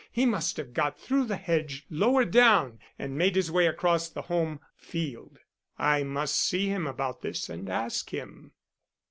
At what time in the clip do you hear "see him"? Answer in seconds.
6.39-6.87